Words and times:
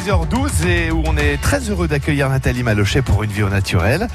6h12 0.00 0.66
et 0.66 0.90
où 0.90 1.02
on 1.06 1.16
est 1.18 1.36
très 1.38 1.68
heureux 1.68 1.86
d'accueillir 1.86 2.30
Nathalie 2.30 2.62
Malochet 2.62 3.02
pour 3.02 3.22
une 3.22 3.30
vie 3.30 3.42
au 3.42 3.50
naturel. 3.50 4.08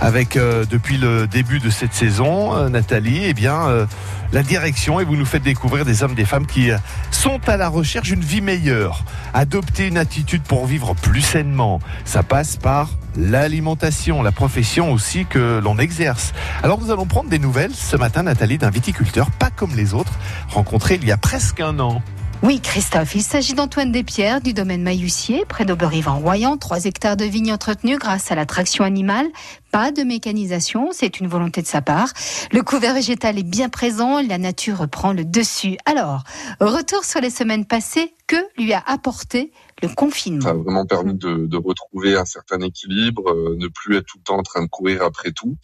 Avec 0.00 0.36
euh, 0.36 0.64
depuis 0.64 0.96
le 0.96 1.26
début 1.26 1.58
de 1.58 1.70
cette 1.70 1.92
saison, 1.92 2.54
euh, 2.54 2.68
Nathalie, 2.68 3.22
eh 3.24 3.34
bien 3.34 3.66
euh, 3.66 3.86
la 4.32 4.44
direction 4.44 5.00
et 5.00 5.04
vous 5.04 5.16
nous 5.16 5.24
faites 5.26 5.42
découvrir 5.42 5.84
des 5.84 6.04
hommes, 6.04 6.14
des 6.14 6.24
femmes 6.24 6.46
qui 6.46 6.70
sont 7.10 7.40
à 7.48 7.56
la 7.56 7.68
recherche 7.68 8.08
d'une 8.08 8.20
vie 8.20 8.42
meilleure. 8.42 9.04
Adopter 9.32 9.88
une 9.88 9.98
attitude 9.98 10.42
pour 10.42 10.66
vivre 10.66 10.94
plus 10.94 11.22
sainement, 11.22 11.80
ça 12.04 12.22
passe 12.22 12.56
par 12.56 12.90
l'alimentation, 13.16 14.22
la 14.22 14.32
profession 14.32 14.92
aussi 14.92 15.26
que 15.26 15.58
l'on 15.58 15.78
exerce. 15.78 16.32
Alors 16.62 16.80
nous 16.80 16.92
allons 16.92 17.06
prendre 17.06 17.28
des 17.28 17.40
nouvelles 17.40 17.74
ce 17.74 17.96
matin, 17.96 18.22
Nathalie, 18.22 18.58
d'un 18.58 18.70
viticulteur 18.70 19.32
pas 19.32 19.50
comme 19.50 19.74
les 19.74 19.94
autres, 19.94 20.12
rencontré 20.48 20.94
il 20.94 21.08
y 21.08 21.12
a 21.12 21.16
presque 21.16 21.60
un 21.60 21.80
an. 21.80 22.02
Oui, 22.46 22.60
Christophe, 22.60 23.14
il 23.14 23.22
s'agit 23.22 23.54
d'Antoine 23.54 23.90
Despierres 23.90 24.42
du 24.42 24.52
domaine 24.52 24.82
Maillussier, 24.82 25.46
près 25.48 25.64
d'Auberive 25.64 26.10
en 26.10 26.18
Royan. 26.18 26.58
Trois 26.58 26.84
hectares 26.84 27.16
de 27.16 27.24
vignes 27.24 27.54
entretenus 27.54 27.98
grâce 27.98 28.30
à 28.30 28.34
la 28.34 28.44
traction 28.44 28.84
animale. 28.84 29.28
Pas 29.74 29.90
de 29.90 30.04
mécanisation, 30.04 30.90
c'est 30.92 31.18
une 31.18 31.26
volonté 31.26 31.60
de 31.60 31.66
sa 31.66 31.82
part. 31.82 32.10
Le 32.52 32.62
couvert 32.62 32.94
végétal 32.94 33.40
est 33.40 33.42
bien 33.42 33.68
présent, 33.68 34.22
la 34.22 34.38
nature 34.38 34.88
prend 34.88 35.12
le 35.12 35.24
dessus. 35.24 35.78
Alors, 35.84 36.22
retour 36.60 37.04
sur 37.04 37.20
les 37.20 37.28
semaines 37.28 37.64
passées, 37.64 38.14
que 38.28 38.36
lui 38.56 38.72
a 38.72 38.80
apporté 38.86 39.50
le 39.82 39.88
confinement 39.88 40.42
Ça 40.42 40.50
a 40.50 40.54
vraiment 40.54 40.86
permis 40.86 41.14
de, 41.14 41.56
retrouver 41.56 42.16
un 42.16 42.24
certain 42.24 42.60
équilibre, 42.60 43.28
euh, 43.28 43.56
ne 43.58 43.66
plus 43.66 43.96
être 43.96 44.06
tout 44.06 44.18
le 44.18 44.22
temps 44.22 44.38
en 44.38 44.44
train 44.44 44.62
de 44.62 44.68
courir 44.68 45.02
après 45.02 45.32
tout. 45.32 45.56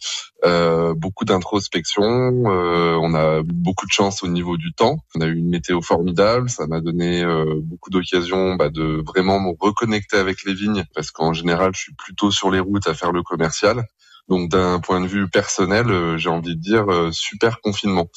Euh, 0.43 0.93
beaucoup 0.93 1.23
d'introspection, 1.23 2.03
euh, 2.03 2.97
on 3.01 3.13
a 3.13 3.41
beaucoup 3.43 3.85
de 3.85 3.91
chance 3.91 4.23
au 4.23 4.27
niveau 4.27 4.57
du 4.57 4.73
temps. 4.73 4.97
On 5.15 5.21
a 5.21 5.27
eu 5.27 5.37
une 5.37 5.49
météo 5.49 5.81
formidable, 5.81 6.49
ça 6.49 6.67
m'a 6.67 6.81
donné 6.81 7.23
euh, 7.23 7.61
beaucoup 7.63 7.89
d'occasions 7.89 8.55
bah, 8.55 8.69
de 8.69 9.01
vraiment 9.07 9.39
me 9.39 9.53
reconnecter 9.57 10.17
avec 10.17 10.43
les 10.43 10.53
vignes, 10.53 10.83
parce 10.93 11.11
qu'en 11.11 11.31
général, 11.31 11.71
je 11.73 11.83
suis 11.83 11.93
plutôt 11.93 12.29
sur 12.29 12.51
les 12.51 12.59
routes 12.59 12.87
à 12.87 12.93
faire 12.93 13.13
le 13.13 13.23
commercial. 13.23 13.85
Donc 14.31 14.47
d'un 14.47 14.79
point 14.79 15.01
de 15.01 15.07
vue 15.07 15.29
personnel, 15.29 15.91
euh, 15.91 16.17
j'ai 16.17 16.29
envie 16.29 16.55
de 16.55 16.61
dire 16.61 16.89
euh, 16.89 17.09
super 17.11 17.59
confinement. 17.59 18.07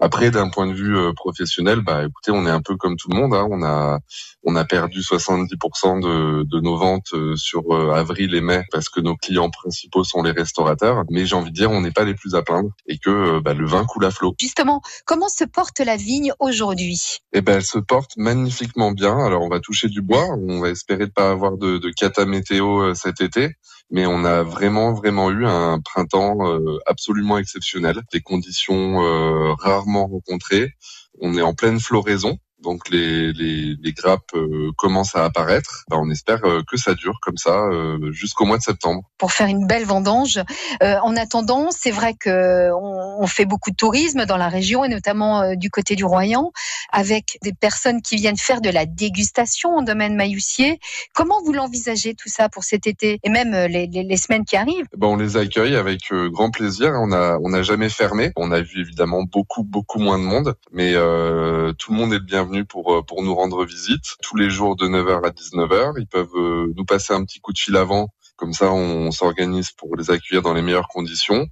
Après, 0.00 0.30
d'un 0.30 0.48
point 0.48 0.68
de 0.68 0.72
vue 0.72 0.96
euh, 0.96 1.12
professionnel, 1.12 1.80
bah 1.80 2.04
écoutez, 2.04 2.30
on 2.30 2.46
est 2.46 2.50
un 2.50 2.62
peu 2.62 2.76
comme 2.76 2.96
tout 2.96 3.10
le 3.10 3.16
monde. 3.16 3.34
Hein. 3.34 3.48
On 3.50 3.60
a 3.64 3.98
on 4.44 4.54
a 4.54 4.64
perdu 4.64 5.00
70% 5.00 6.00
de, 6.00 6.44
de 6.44 6.60
nos 6.60 6.76
ventes 6.76 7.12
sur 7.34 7.62
avril 7.92 8.36
et 8.36 8.40
mai 8.40 8.62
parce 8.70 8.88
que 8.88 9.00
nos 9.00 9.16
clients 9.16 9.50
principaux 9.50 10.04
sont 10.04 10.22
les 10.22 10.30
restaurateurs. 10.30 11.02
Mais 11.10 11.26
j'ai 11.26 11.34
envie 11.34 11.50
de 11.50 11.56
dire, 11.56 11.72
on 11.72 11.80
n'est 11.80 11.90
pas 11.90 12.04
les 12.04 12.14
plus 12.14 12.36
à 12.36 12.42
plaindre 12.42 12.68
et 12.86 12.98
que 12.98 13.40
bah, 13.40 13.54
le 13.54 13.66
vin 13.66 13.84
coule 13.84 14.04
à 14.04 14.12
flot. 14.12 14.36
Justement, 14.38 14.80
comment 15.06 15.28
se 15.28 15.42
porte 15.42 15.80
la 15.80 15.96
vigne 15.96 16.32
aujourd'hui? 16.38 17.18
Et 17.32 17.40
ben 17.40 17.56
elle 17.56 17.64
se 17.64 17.78
porte 17.78 18.12
magnifiquement 18.16 18.92
bien. 18.92 19.18
Alors 19.18 19.42
on 19.42 19.48
va 19.48 19.58
toucher 19.58 19.88
du 19.88 20.02
bois. 20.02 20.26
On 20.46 20.60
va 20.60 20.68
espérer 20.68 21.06
de 21.06 21.12
pas 21.12 21.30
avoir 21.30 21.56
de, 21.56 21.78
de 21.78 21.90
cata 21.90 22.26
météo 22.26 22.94
cet 22.94 23.20
été. 23.22 23.56
Mais 23.90 24.06
on 24.06 24.24
a 24.24 24.42
vraiment, 24.42 24.92
vraiment 24.92 25.30
eu 25.30 25.46
un 25.46 25.63
printemps 25.84 26.46
euh, 26.46 26.78
absolument 26.86 27.38
exceptionnel. 27.38 28.02
Des 28.12 28.20
conditions 28.20 29.02
euh, 29.04 29.54
rarement 29.54 30.06
rencontrées. 30.06 30.72
On 31.20 31.36
est 31.36 31.42
en 31.42 31.54
pleine 31.54 31.80
floraison. 31.80 32.38
Donc 32.64 32.88
les, 32.90 33.32
les, 33.32 33.76
les 33.80 33.92
grappes 33.92 34.34
euh, 34.34 34.70
commencent 34.76 35.14
à 35.14 35.24
apparaître. 35.24 35.84
Ben, 35.90 35.98
on 36.00 36.10
espère 36.10 36.40
euh, 36.44 36.62
que 36.68 36.76
ça 36.76 36.94
dure 36.94 37.18
comme 37.22 37.36
ça 37.36 37.56
euh, 37.70 38.10
jusqu'au 38.12 38.44
mois 38.46 38.56
de 38.58 38.62
septembre. 38.62 39.02
pour 39.18 39.32
faire 39.32 39.46
une 39.48 39.66
belle 39.66 39.84
vendange. 39.84 40.40
En 40.80 41.16
attendant, 41.16 41.68
c'est 41.70 41.90
vrai 41.90 42.14
que 42.18 42.70
on, 42.72 43.22
on 43.22 43.26
fait 43.26 43.44
beaucoup 43.44 43.70
de 43.70 43.76
tourisme 43.76 44.24
dans 44.26 44.36
la 44.36 44.48
région 44.48 44.84
et 44.84 44.88
notamment 44.88 45.54
du 45.56 45.70
côté 45.70 45.94
du 45.96 46.04
Royan, 46.04 46.52
avec 46.92 47.38
des 47.42 47.52
personnes 47.52 48.00
qui 48.02 48.16
viennent 48.16 48.36
faire 48.36 48.60
de 48.60 48.70
la 48.70 48.86
dégustation 48.86 49.70
en 49.76 49.82
domaine 49.82 50.14
maillussier. 50.16 50.78
Comment 51.14 51.42
vous 51.44 51.52
l'envisagez 51.52 52.14
tout 52.14 52.28
ça 52.28 52.48
pour 52.48 52.64
cet 52.64 52.86
été 52.86 53.18
et 53.22 53.28
même 53.30 53.52
les, 53.70 53.86
les- 53.86 54.16
semaines 54.16 54.44
qui 54.44 54.56
arrivent? 54.56 54.86
Ben, 54.96 55.08
on 55.08 55.16
les 55.16 55.36
accueille 55.36 55.76
avec 55.76 56.00
grand 56.32 56.50
plaisir. 56.50 56.92
On 56.94 57.12
a 57.12 57.38
on 57.42 57.50
n'a 57.50 57.62
jamais 57.62 57.88
fermé. 57.88 58.32
On 58.36 58.52
a 58.52 58.60
vu 58.60 58.80
évidemment 58.80 59.22
beaucoup 59.24 59.64
beaucoup 59.64 59.98
moins 59.98 60.18
de 60.18 60.24
monde, 60.24 60.54
mais 60.72 60.92
tout 60.92 61.92
le 61.92 61.96
monde 61.98 62.12
est 62.12 62.18
le 62.18 62.24
bienvenu 62.24 62.53
pour 62.62 62.94
euh, 62.94 63.02
pour 63.02 63.22
nous 63.24 63.34
rendre 63.34 63.64
visite 63.64 64.04
tous 64.22 64.36
les 64.36 64.48
jours 64.50 64.76
de 64.76 64.86
9h 64.86 65.26
à 65.26 65.30
19h. 65.30 65.94
Ils 65.98 66.06
peuvent 66.06 66.36
euh, 66.36 66.72
nous 66.76 66.84
passer 66.84 67.12
un 67.12 67.24
petit 67.24 67.40
coup 67.40 67.52
de 67.52 67.58
fil 67.58 67.76
avant. 67.76 68.08
Comme 68.36 68.52
ça, 68.52 68.72
on 68.72 69.10
s'organise 69.10 69.70
pour 69.72 69.96
les 69.96 70.10
accueillir 70.10 70.42
dans 70.42 70.54
les 70.54 70.62
meilleures 70.62 70.88
conditions. 70.88 71.46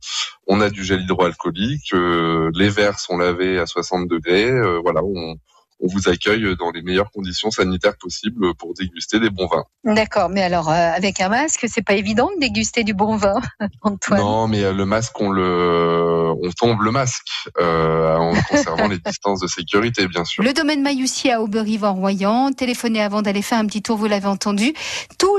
On 0.47 0.61
a 0.61 0.71
du 0.71 0.85
gel 0.85 1.01
hydroalcoolique. 1.03 1.93
euh, 1.95 2.51
les 2.55 2.69
verres 2.69 2.99
sont 2.99 3.17
lavés 3.19 3.59
à 3.59 3.67
60 3.67 4.09
degrés. 4.09 4.51
voilà, 4.83 5.03
on, 5.05 5.37
on 5.83 5.89
vous 5.89 6.09
accueille 6.09 6.57
dans 6.57 6.71
les 6.71 6.83
meilleures 6.83 7.11
conditions 7.11 7.51
sanitaires 7.51 7.97
possibles 7.97 8.55
pour 8.55 8.73
déguster 8.75 9.19
des 9.19 9.31
bons 9.31 9.47
vins. 9.47 9.65
D'accord, 9.85 10.29
mais 10.29 10.43
alors 10.43 10.71
euh, 10.71 10.73
avec 10.73 11.21
un 11.21 11.29
masque, 11.29 11.67
c'est 11.69 11.83
pas 11.83 11.95
évident 11.95 12.31
de 12.35 12.41
déguster 12.41 12.85
du 12.85 12.95
bon 12.95 13.17
vin, 13.17 13.41
Antoine? 13.83 14.21
Non, 14.21 14.49
mais 14.49 14.63
euh, 14.63 14.73
le 14.73 14.87
masque, 14.87 15.21
on 15.21 15.31
le, 15.31 16.33
on 16.41 16.51
tombe 16.53 16.83
le 16.83 16.93
masque 16.93 17.27
euh, 17.61 18.17
en 18.17 18.33
conservant 18.49 18.89
les 18.89 18.99
distances 19.05 19.41
de 19.41 19.49
sécurité, 19.49 20.07
bien 20.07 20.25
sûr. 20.25 20.45
Le 20.45 20.53
domaine 20.53 20.83
Maillussier 20.83 21.33
à 21.33 21.43
Auberive 21.43 21.85
en 21.85 21.95
Royan. 21.95 22.53
Téléphonez 22.53 23.03
avant 23.03 23.23
d'aller 23.23 23.43
faire 23.43 23.59
un 23.59 23.67
petit 23.67 23.83
tour, 23.83 23.97
vous 23.97 24.07
l'avez 24.07 24.29
entendu. 24.29 24.73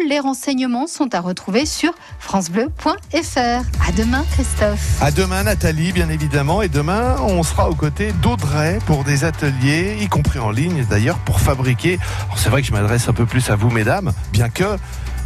Les 0.08 0.20
renseignements 0.20 0.88
sont 0.88 1.14
à 1.14 1.20
retrouver 1.20 1.66
sur 1.66 1.94
francebleu.fr. 2.20 3.40
À 3.40 3.92
demain, 3.96 4.26
Christophe. 4.32 5.02
À 5.02 5.12
demain, 5.12 5.44
Nathalie, 5.44 5.92
bien 5.92 6.10
évidemment. 6.10 6.62
Et 6.62 6.70
demain, 6.70 7.16
on 7.22 7.44
sera 7.44 7.70
aux 7.70 7.76
côtés 7.76 8.12
d'Audrey 8.22 8.80
pour 8.86 9.04
des 9.04 9.24
ateliers, 9.24 9.98
y 10.02 10.08
compris 10.08 10.40
en 10.40 10.52
ligne 10.52 10.86
d'ailleurs, 10.90 11.20
pour 11.20 11.40
fabriquer. 11.40 12.00
C'est 12.36 12.50
vrai 12.50 12.62
que 12.62 12.68
je 12.68 12.74
m'adresse 12.74 13.08
un 13.08 13.14
peu 13.14 13.26
plus 13.26 13.50
à 13.50 13.56
vous, 13.56 13.70
mesdames, 13.70 14.12
bien 14.32 14.50
que 14.50 14.78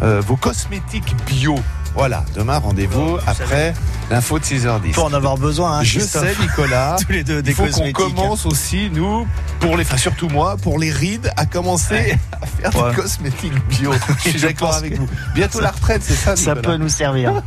euh, 0.02 0.22
vos 0.22 0.36
cosmétiques 0.36 1.16
bio. 1.26 1.56
Voilà, 1.96 2.24
demain, 2.36 2.60
rendez-vous 2.60 3.18
après 3.26 3.74
l'info 4.10 4.40
de 4.40 4.44
6h10. 4.44 4.92
Pour 4.94 5.06
en 5.06 5.14
avoir 5.14 5.38
besoin, 5.38 5.80
hein, 5.80 5.84
je 5.84 6.00
sais, 6.00 6.34
Nicolas. 6.42 6.96
Tous 7.06 7.12
les 7.12 7.24
deux 7.24 7.42
des 7.42 7.52
Il 7.52 7.56
faut 7.56 7.66
qu'on 7.68 7.92
commence 7.92 8.46
aussi, 8.46 8.90
nous, 8.94 9.28
pour 9.60 9.78
les, 9.78 9.84
enfin 9.84 9.98
surtout 9.98 10.30
moi, 10.30 10.58
pour 10.58 10.80
les 10.80 10.92
rides, 10.92 11.32
à 11.38 11.46
commencer 11.46 12.18
à 12.42 12.46
faire 12.46 12.84
Ouais. 12.84 12.90
des 12.92 12.96
cosmétiques 13.02 13.68
bio. 13.70 13.92
Je 14.24 14.30
suis 14.30 14.42
d'accord 14.42 14.74
avec 14.74 14.98
vous. 14.98 15.08
Bientôt 15.36 15.60
la 15.60 15.72
retraite, 15.72 16.02
c'est 16.04 16.14
ça, 16.16 16.36
Ça 16.36 16.56
Nicolas 16.56 16.62
peut 16.78 16.84
nous 16.84 16.90
servir. 16.90 17.42